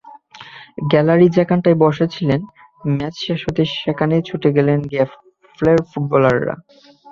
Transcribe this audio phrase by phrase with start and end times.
[0.91, 2.41] গ্যালারির যেখানটায় বসেছিলেন,
[2.89, 6.55] ম্যাচ শেষ হতেই সেখানেই ছুটে গেলেন গেফলের ফুটবলাররা।